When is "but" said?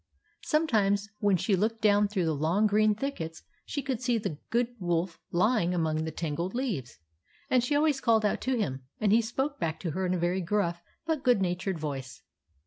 11.05-11.21